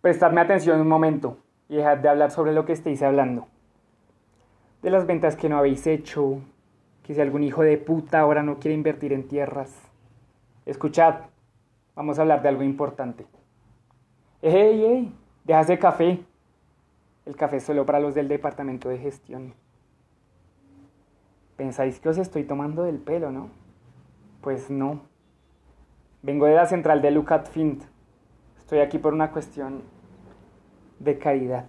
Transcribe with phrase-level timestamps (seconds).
[0.00, 1.36] Prestadme atención un momento
[1.68, 3.48] y dejad de hablar sobre lo que estéis hablando.
[4.82, 6.40] De las ventas que no habéis hecho,
[7.02, 9.70] que si algún hijo de puta ahora no quiere invertir en tierras.
[10.64, 11.16] Escuchad,
[11.94, 13.26] vamos a hablar de algo importante.
[14.40, 15.14] ¡Ey, ey!
[15.44, 16.20] Deja ese café.
[17.26, 19.52] El café solo para los del departamento de gestión.
[21.56, 23.50] Pensáis que os estoy tomando del pelo, ¿no?
[24.40, 25.02] Pues no.
[26.22, 27.82] Vengo de la central de Lucat Fint.
[28.70, 29.82] Estoy aquí por una cuestión
[31.00, 31.66] de caridad.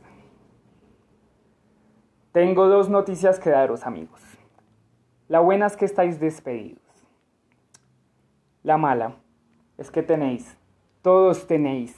[2.32, 4.22] Tengo dos noticias que daros, amigos.
[5.28, 6.84] La buena es que estáis despedidos.
[8.62, 9.16] La mala
[9.80, 10.56] es que tenéis,
[11.02, 11.98] todos tenéis,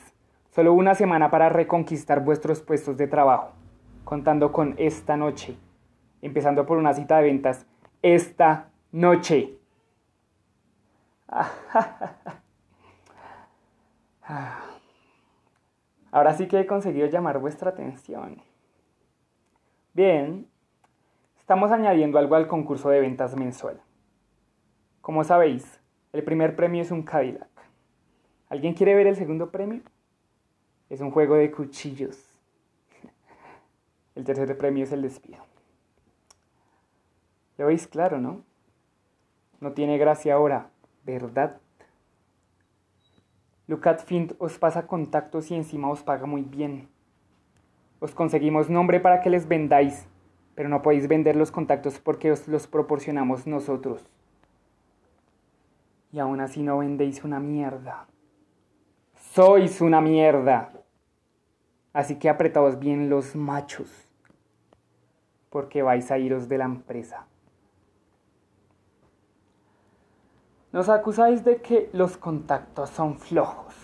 [0.52, 3.52] solo una semana para reconquistar vuestros puestos de trabajo,
[4.06, 5.58] contando con esta noche,
[6.22, 7.66] empezando por una cita de ventas
[8.02, 9.58] esta noche.
[16.14, 18.40] Ahora sí que he conseguido llamar vuestra atención.
[19.96, 20.48] Bien,
[21.40, 23.82] estamos añadiendo algo al concurso de ventas mensual.
[25.02, 27.50] Como sabéis, el primer premio es un Cadillac.
[28.48, 29.82] ¿Alguien quiere ver el segundo premio?
[30.88, 32.24] Es un juego de cuchillos.
[34.14, 35.44] El tercer premio es el despido.
[37.58, 38.44] Lo veis claro, ¿no?
[39.60, 40.70] No tiene gracia ahora,
[41.04, 41.60] ¿verdad?
[43.66, 46.90] Lucat Fint os pasa contactos y encima os paga muy bien.
[48.00, 50.06] Os conseguimos nombre para que les vendáis,
[50.54, 54.06] pero no podéis vender los contactos porque os los proporcionamos nosotros.
[56.12, 58.08] Y aún así no vendéis una mierda.
[59.16, 60.74] Sois una mierda.
[61.94, 63.90] Así que apretaos bien los machos,
[65.50, 67.28] porque vais a iros de la empresa.
[70.74, 73.76] Nos acusáis de que los contactos son flojos.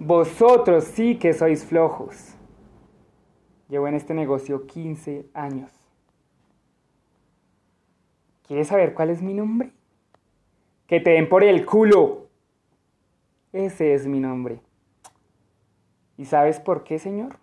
[0.00, 2.34] Vosotros sí que sois flojos.
[3.68, 5.70] Llevo en este negocio 15 años.
[8.48, 9.70] ¿Quieres saber cuál es mi nombre?
[10.88, 12.26] Que te den por el culo.
[13.52, 14.60] Ese es mi nombre.
[16.16, 17.36] ¿Y sabes por qué, señor?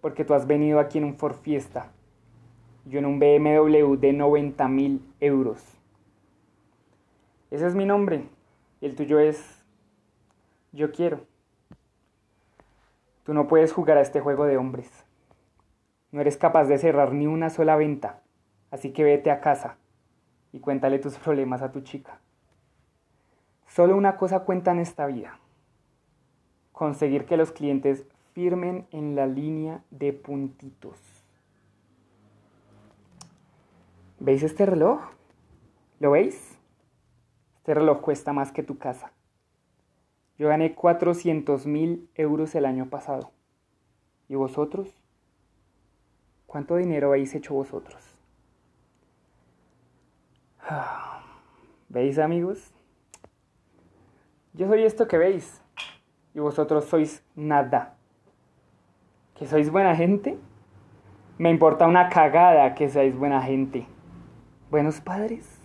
[0.00, 1.92] Porque tú has venido aquí en un Ford Fiesta.
[2.86, 5.75] Yo en un BMW de 90 mil euros.
[7.50, 8.28] Ese es mi nombre.
[8.80, 9.64] El tuyo es...
[10.72, 11.20] Yo quiero.
[13.24, 14.90] Tú no puedes jugar a este juego de hombres.
[16.12, 18.22] No eres capaz de cerrar ni una sola venta.
[18.70, 19.78] Así que vete a casa
[20.52, 22.20] y cuéntale tus problemas a tu chica.
[23.66, 25.38] Solo una cosa cuenta en esta vida.
[26.72, 30.98] Conseguir que los clientes firmen en la línea de puntitos.
[34.18, 35.00] ¿Veis este reloj?
[36.00, 36.55] ¿Lo veis?
[37.66, 39.10] Este reloj cuesta más que tu casa.
[40.38, 43.32] Yo gané 400 mil euros el año pasado.
[44.28, 45.02] ¿Y vosotros?
[46.46, 48.20] ¿Cuánto dinero habéis hecho vosotros?
[51.88, 52.72] ¿Veis amigos?
[54.52, 55.60] Yo soy esto que veis
[56.34, 57.96] y vosotros sois nada.
[59.34, 60.38] ¿Que sois buena gente?
[61.36, 63.88] Me importa una cagada que seáis buena gente.
[64.70, 65.60] ¿Buenos padres?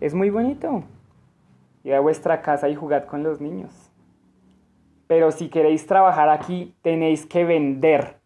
[0.00, 0.84] Es muy bonito
[1.82, 3.90] y a vuestra casa y jugad con los niños.
[5.06, 8.20] Pero si queréis trabajar aquí, tenéis que vender.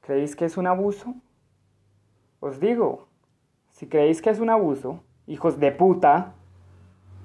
[0.00, 1.14] ¿Creéis que es un abuso?
[2.40, 3.08] Os digo,
[3.70, 6.34] si creéis que es un abuso, hijos de puta,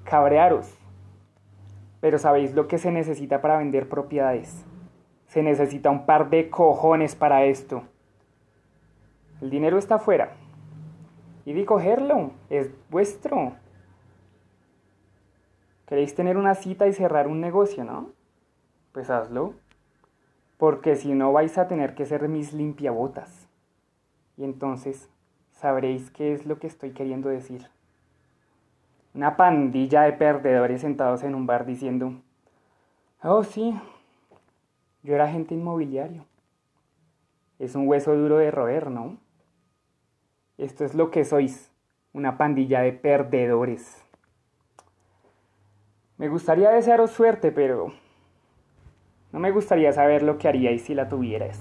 [0.04, 0.76] cabrearos.
[2.00, 4.64] Pero sabéis lo que se necesita para vender propiedades.
[5.26, 7.82] Se necesita un par de cojones para esto.
[9.40, 10.32] El dinero está afuera.
[11.48, 13.54] Y di cogerlo, es vuestro.
[15.86, 18.10] ¿Queréis tener una cita y cerrar un negocio, no?
[18.92, 19.54] Pues hazlo.
[20.58, 23.48] Porque si no vais a tener que ser mis limpiabotas.
[24.36, 25.08] Y entonces
[25.52, 27.66] sabréis qué es lo que estoy queriendo decir.
[29.14, 32.12] Una pandilla de perdedores sentados en un bar diciendo,
[33.22, 33.74] oh sí,
[35.02, 36.26] yo era agente inmobiliario.
[37.58, 39.16] Es un hueso duro de roer, ¿no?
[40.58, 41.70] Esto es lo que sois,
[42.12, 44.04] una pandilla de perdedores.
[46.16, 47.92] Me gustaría desearos suerte, pero
[49.30, 51.60] no me gustaría saber lo que haríais si la tuvierais.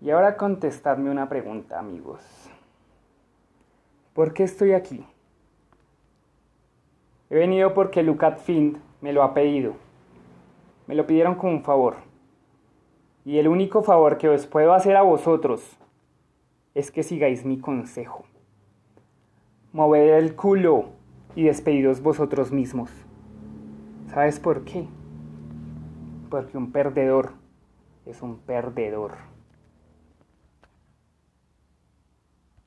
[0.00, 2.22] Y ahora contestadme una pregunta, amigos.
[4.14, 5.06] ¿Por qué estoy aquí?
[7.28, 9.74] He venido porque Lucat Find me lo ha pedido.
[10.86, 11.96] Me lo pidieron como un favor.
[13.26, 15.78] Y el único favor que os puedo hacer a vosotros
[16.74, 18.24] es que sigáis mi consejo.
[19.72, 20.90] Moved el culo
[21.36, 22.90] y despedidos vosotros mismos.
[24.08, 24.86] ¿Sabes por qué?
[26.30, 27.32] Porque un perdedor
[28.06, 29.33] es un perdedor.